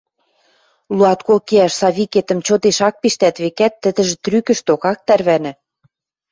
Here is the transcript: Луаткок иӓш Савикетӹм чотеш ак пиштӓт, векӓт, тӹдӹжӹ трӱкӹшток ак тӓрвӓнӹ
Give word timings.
Луаткок 0.95 1.49
иӓш 1.55 1.73
Савикетӹм 1.79 2.39
чотеш 2.47 2.79
ак 2.87 2.95
пиштӓт, 3.01 3.35
векӓт, 3.43 3.73
тӹдӹжӹ 3.81 4.15
трӱкӹшток 4.23 4.83
ак 4.91 4.99
тӓрвӓнӹ 5.07 5.51